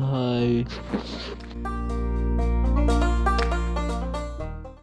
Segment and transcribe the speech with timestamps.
[0.00, 0.64] Bye.